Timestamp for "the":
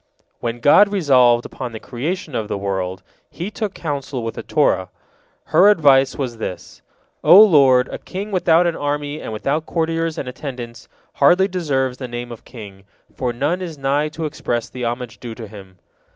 1.73-1.79, 2.47-2.57, 4.33-4.41, 11.99-12.07, 14.71-14.85